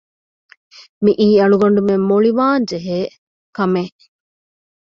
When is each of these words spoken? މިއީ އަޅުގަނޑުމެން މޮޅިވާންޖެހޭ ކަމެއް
މިއީ 1.03 1.27
އަޅުގަނޑުމެން 1.41 2.05
މޮޅިވާންޖެހޭ 2.09 2.99
ކަމެއް 3.57 4.01